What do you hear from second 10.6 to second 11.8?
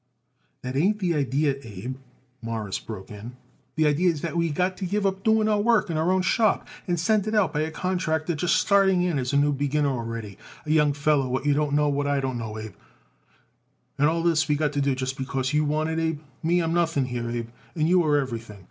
a young feller what you don't